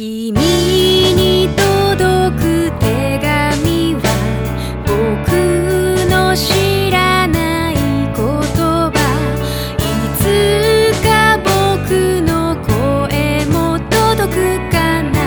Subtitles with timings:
[0.00, 4.00] 君に届く手紙は
[4.86, 8.96] 僕の知らない言葉
[9.76, 9.82] い
[10.16, 10.22] つ
[11.02, 11.52] か僕
[12.22, 15.20] の声も届くかな。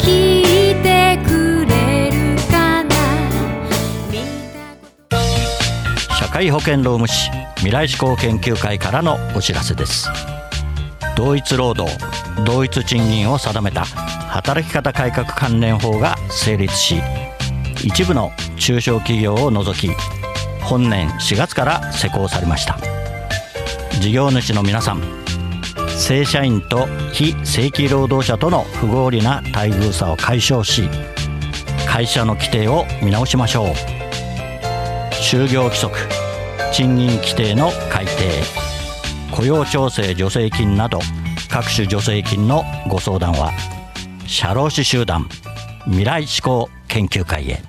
[0.00, 2.16] 聞いてくれる
[2.50, 2.96] かな。
[6.18, 10.08] 社会保険労務士未来志向研究会からのお知らせです。
[11.18, 11.90] 同一労働
[12.44, 17.02] 同一賃金を定めた働き方改革関連法が成立し
[17.82, 19.90] 一部の中小企業を除き
[20.62, 22.78] 本年4月から施行されました。
[24.00, 25.02] 事業主の皆さん
[25.98, 30.88] 正社員と非正規労働者との不合理な待遇差を解消し
[31.84, 33.66] 会社の規定を見直しましょう。
[35.14, 35.98] 就業規則
[36.72, 38.67] 賃金規定の改定。
[39.38, 40.98] 雇用調整助成金など
[41.48, 43.52] 各種助成金のご相談は
[44.26, 45.28] 社労士集団
[45.84, 47.62] 未来志向研究会へ。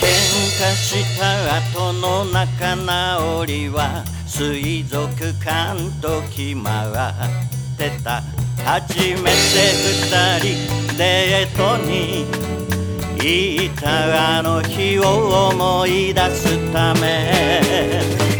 [0.00, 0.08] 喧
[0.58, 4.02] 嘩した後の仲直りは
[4.34, 5.06] 水族
[5.44, 8.22] 館と決まってた。
[8.64, 9.36] 初めて
[9.92, 12.24] 二人デートに
[13.16, 18.31] 行ったあの日を思い出すため。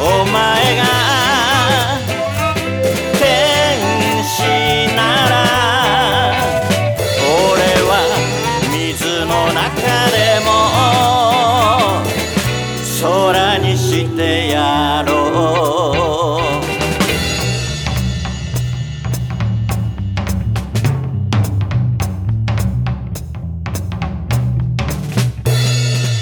[0.00, 0.82] お前が
[3.18, 3.20] 天
[4.24, 4.36] 使
[4.94, 5.34] なら
[7.26, 7.92] 俺は
[8.72, 9.66] 水の中
[10.10, 10.48] でも
[13.02, 14.20] 空にして
[14.50, 15.28] やろう。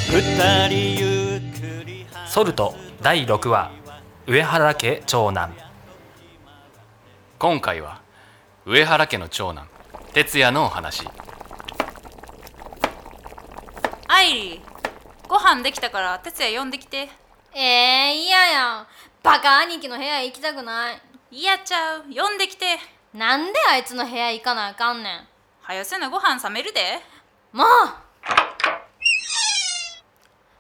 [0.09, 1.05] 二人ゆ
[1.37, 2.86] っくりソルト。
[3.03, 3.71] 第6話
[4.27, 5.53] 上原家長男。
[7.39, 8.01] 今回は
[8.65, 9.69] 上原家の長男
[10.15, 11.07] 哲也のお話。
[14.09, 17.09] アイリーご飯できたから哲也呼んできて。
[17.55, 18.87] えー、嫌やん。
[19.23, 21.01] バカ兄貴の部屋行きたくない。
[21.31, 22.03] 嫌ちゃう。
[22.03, 22.79] 呼んできて。
[23.13, 25.27] なんであいつの部屋行かなあかんねん。
[25.61, 27.01] はよせなご飯冷めるで。
[27.53, 27.67] もう。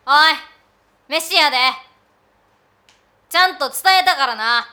[0.08, 0.56] おい
[1.08, 1.85] 飯やで
[3.36, 4.66] ちゃんと伝えたからな。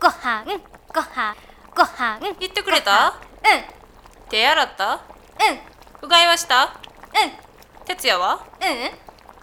[0.00, 0.46] ごはん
[0.94, 1.36] ごはん
[1.74, 2.22] ごはん。
[2.24, 3.14] うん言ってくれた？
[4.30, 4.92] 手洗った？
[4.92, 5.00] うん。
[6.06, 6.66] うがいはした？
[6.66, 6.68] う
[7.84, 8.34] 哲也は？
[8.34, 8.42] んうん。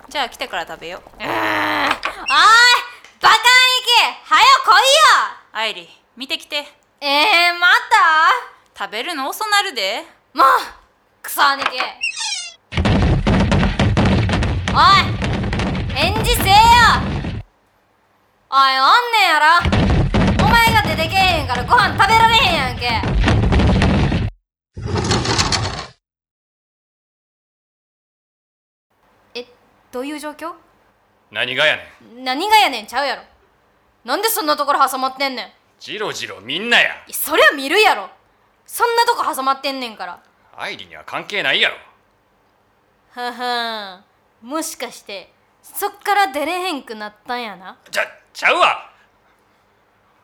[0.07, 1.01] じゃあ来てから食べよう。
[1.19, 1.43] おいバカ兄
[3.19, 3.91] 貴
[4.23, 4.79] はよ来いよ。
[5.51, 6.65] アイリー見てきて。
[7.01, 7.67] えー、ま
[8.77, 8.85] た。
[8.85, 10.05] 食べるの遅なるで。
[10.33, 10.45] もう
[11.21, 11.71] クソ兄貴。
[14.71, 14.79] おい
[15.93, 16.48] 返事せ
[18.51, 18.65] おいおん
[19.11, 19.45] ねんやろ。
[20.43, 22.89] お前が出てけえへんからご飯食べられへんやんけ。
[29.35, 29.45] え
[29.91, 30.53] どういう状況？
[31.29, 31.83] 何がやね
[32.21, 32.23] ん。
[32.23, 33.21] 何がやねんちゃうやろ。
[34.03, 35.51] なんでそんなところ挟まってんねん。
[35.79, 36.85] ジロジロみんなや。
[36.85, 38.09] いやそりゃ見るやろ。
[38.65, 40.23] そんなとこ挟まってんねんから。
[40.57, 41.75] 愛理には関係ないやろ。
[43.11, 44.03] はは
[44.41, 44.47] ん。
[44.47, 45.31] もしかして
[45.61, 47.77] そっから出れへんくなったんやな。
[47.91, 48.01] ちゃ
[48.33, 48.89] ちゃうわ。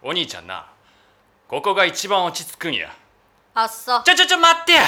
[0.02, 0.68] お兄ちゃんな
[1.48, 2.94] ここが一番落ち着くんや。
[3.54, 4.02] あっそ。
[4.02, 4.84] ちょちょちょ待ってや。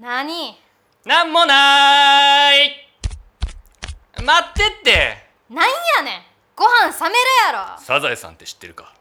[0.00, 0.56] 何？
[1.04, 2.70] なんもない。
[4.24, 5.28] 待ってって。
[5.48, 5.66] なん
[5.96, 6.22] やねん。
[6.56, 7.58] ご飯冷めるやろ。
[7.58, 8.92] はサザエさんって知ってるか？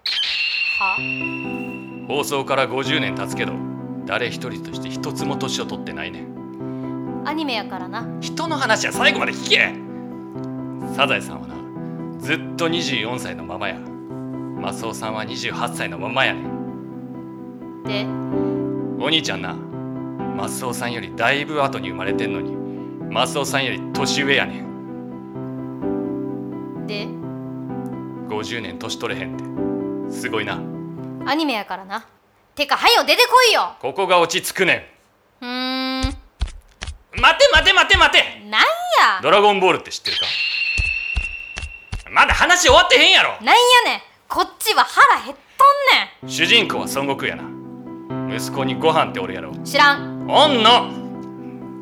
[2.08, 3.54] 放送から50年経つけど
[4.06, 7.24] 誰一人として一つも年を取ってないねん。
[7.26, 8.06] アニメやからな。
[8.22, 9.74] 人の話は最後まで聞け。
[10.96, 11.57] サザエさんはな
[12.20, 13.76] ずっと24歳のままや。
[13.76, 16.34] マスオさんは28歳のままや。
[16.34, 16.42] ね
[18.04, 19.04] んで？
[19.04, 19.54] お兄ちゃんな。
[19.54, 22.56] マスオさんよりだいぶ後に生まれてんのに。
[23.12, 24.68] マスオさんより年上やねん。
[26.88, 27.08] で
[28.28, 29.36] ？50年年取れへん
[30.08, 30.14] って。
[30.14, 30.60] すごいな。
[31.26, 32.06] アニメやからな。
[32.56, 33.76] てかはよ出てこいよ。
[33.80, 34.90] ここが落ち着くね
[35.42, 35.46] ん。
[35.46, 36.02] ん。
[36.02, 36.18] 待
[37.38, 38.24] て待て待て待て。
[38.50, 39.22] なんや？
[39.22, 40.26] ドラゴンボールって知ってるか？
[42.12, 43.32] まだ話終わってへんやろ。
[43.44, 43.56] なん
[43.86, 44.02] やねん。
[44.28, 45.64] こっちは腹減っと
[46.24, 47.44] んね主人公は孫悟空やな。
[48.36, 49.52] 息子にご飯っておるやろ。
[49.52, 50.28] ん知らん。
[50.30, 50.92] おんの。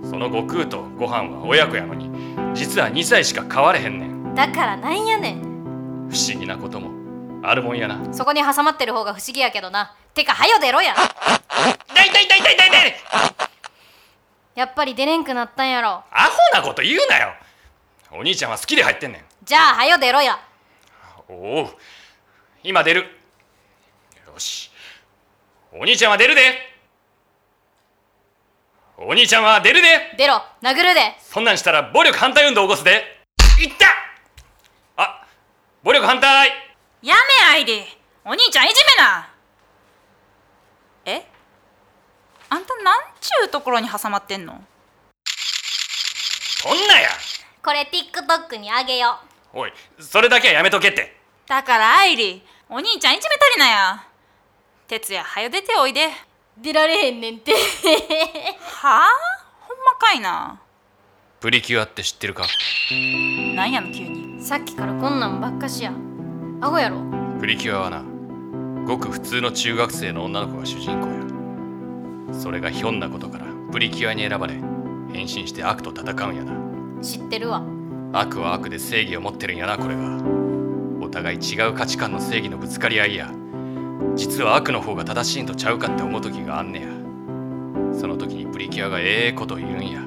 [0.10, 2.10] その悟空とご飯は親子やのに
[2.54, 4.36] 実は2歳しか変われへんねん。
[4.36, 5.42] だからなんやねん。
[6.10, 6.94] 不思議なことも。
[7.48, 8.14] あるもんやな。
[8.14, 9.96] そこに挟まってる方が不思議やけどな。
[10.14, 10.96] てかはよ出ろや。
[10.96, 12.94] 痛い痛い痛い痛い痛い痛い。
[14.56, 15.90] やっぱり出れんくなったんやろ。
[16.12, 17.34] アホなこと言うなよ。
[18.12, 20.40] お兄ちゃんは好きで入ってんねんじゃあはよ出ろや
[21.30, 21.70] おお
[22.64, 23.02] 今出る。
[23.02, 24.72] よし。
[25.72, 26.42] お兄ちゃんは出るで。
[28.98, 30.16] お兄ちゃんは出るで。
[30.18, 31.16] 出ろ殴るで。
[31.20, 33.04] そんなんしたら暴力反対運動起こすで。
[33.62, 33.86] いった！
[34.98, 35.28] あ
[35.84, 36.50] 暴力反対。
[37.04, 37.86] やめアイリー。
[38.24, 39.30] お兄ちゃんいじめな。
[41.06, 41.24] え？
[42.50, 44.60] あんたなんちゅうところに挟まってんの？
[46.64, 47.10] そんなや。
[47.64, 49.20] これ TikTok にあげよ
[49.56, 51.16] おいそれだけはやめとけって。
[51.48, 54.06] だからアイリーお兄ちゃんいじめたりなや
[54.88, 56.06] 哲也はよ出ておいで。
[56.06, 56.10] う
[56.62, 57.52] 出られへんねんて。
[57.52, 57.58] は
[59.04, 59.08] あ？
[59.62, 60.62] ほんまかいな。
[61.40, 62.46] プリキュアって知ってるか？
[63.56, 64.42] なんやの急に。
[64.42, 65.92] さっきからこんなんばっかしや。
[66.62, 67.02] アホやろ。
[67.40, 68.04] プリキュアはな
[68.86, 72.34] ごく普通の中学生の女の子が主人公や。
[72.34, 74.54] それがひょんなことからプリキュアに選ばれ
[75.12, 77.02] 変身して悪と戦うんやな。
[77.02, 77.62] 知ってるわ
[78.20, 80.18] 悪は悪で正義を持ってるんやなこれが
[81.02, 83.32] お互い違う価値観の正義のぶつかり合いや
[84.16, 86.88] 実は悪の方が正しいんとちゃうかって思う時があんねや。
[88.00, 90.02] その時にプリキュアがええこと言うんや。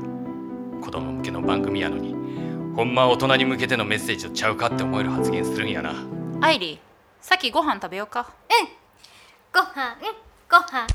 [0.81, 2.15] 子供向けの番組やのに
[2.75, 5.95] ほんまは大人に向けてのメッセージとちゃうかって思える発言するんやな。
[6.41, 6.79] アイリー
[7.21, 8.33] さっきご飯食べようか。
[8.49, 8.69] うん。
[9.53, 9.97] ご飯
[10.49, 10.87] ご飯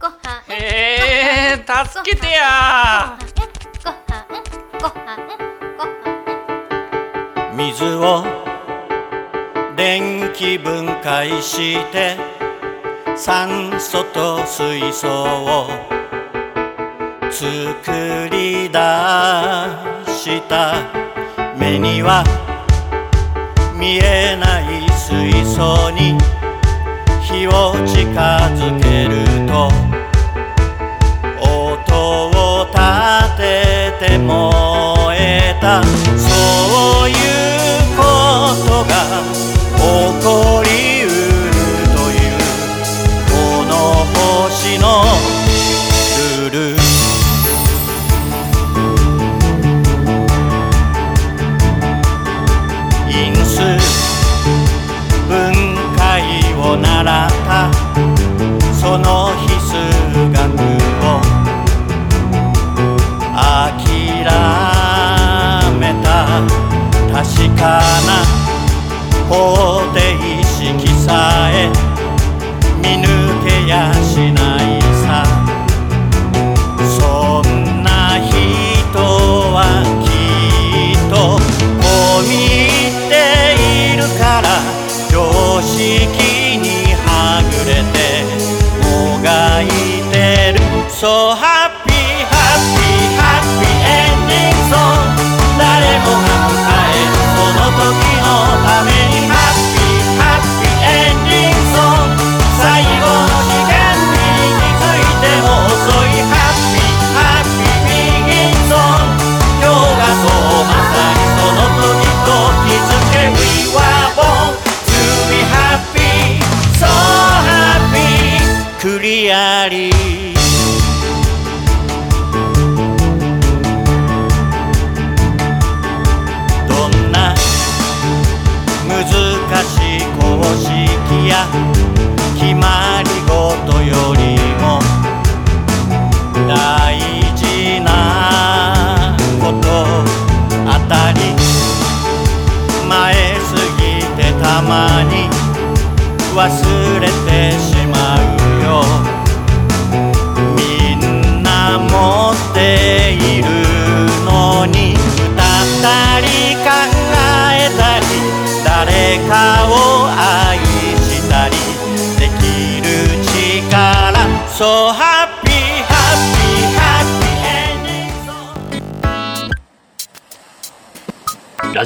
[0.00, 0.44] ご飯。
[0.48, 3.18] えー、助けてや
[3.84, 4.26] ご飯
[4.80, 5.23] ご飯ご飯
[7.56, 8.24] 水を
[9.76, 12.16] 電気分解して
[13.16, 15.68] 酸素と水素を
[17.30, 18.78] 作り出
[20.12, 21.04] した。
[21.56, 22.24] 目には
[23.78, 26.18] 見えない水素に
[27.22, 28.10] 火を近
[28.54, 28.83] づけ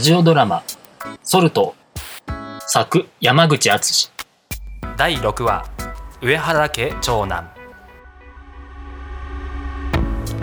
[0.09, 0.63] ジオドラマ
[1.23, 1.75] 「ソルト」
[2.67, 4.11] 作山口敦。
[4.97, 5.67] 第6話
[6.23, 7.47] 上原家長男。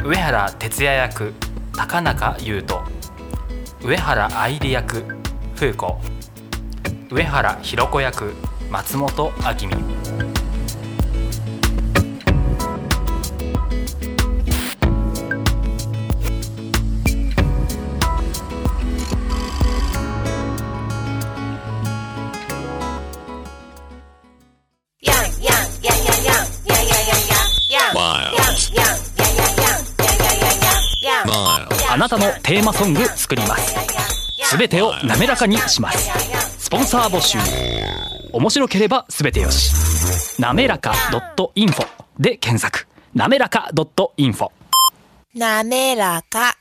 [0.04, 1.34] 上原哲也役
[1.74, 2.84] 高中優斗。
[3.82, 5.04] 上原愛理役
[5.56, 5.98] 風子。
[7.10, 8.36] 上原ひろ子役
[8.70, 10.35] 松本明美。
[32.06, 33.76] なたのテーマソング作ります。
[34.44, 36.12] すべてを滑らかにします。
[36.60, 37.40] スポンサー募集。
[38.32, 40.40] 面白ければすべてよし。
[40.40, 40.92] なめらか
[41.56, 41.88] .info
[42.20, 42.88] で検索。
[43.16, 43.72] なめらか
[44.18, 44.50] .info
[45.34, 46.56] なめらか。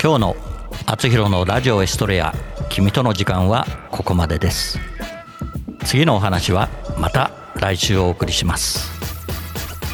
[0.00, 0.36] 今日の
[0.86, 2.32] 「あつひろのラジオエストレア
[2.70, 4.78] 君との時間」はここまでです。
[5.84, 8.88] 次のお話はまた来週お送りします。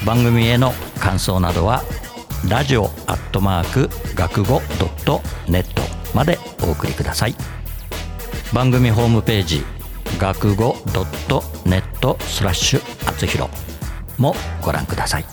[0.05, 1.83] 番組への感想などは
[2.49, 5.83] ラジオアットマーク学語ドットネット
[6.15, 7.35] までお送りください。
[8.53, 9.65] 番組ホームページ
[10.19, 13.51] 学語ドットネットスラッシュあつひろ
[14.19, 15.25] もご覧ください。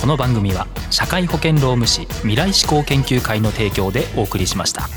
[0.00, 4.88] この番組は社会保険労務士未来志向研究会の提供でお送りしました。